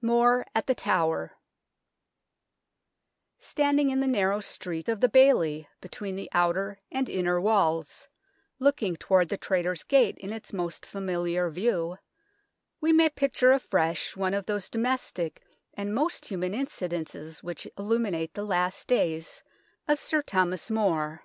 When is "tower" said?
0.74-1.36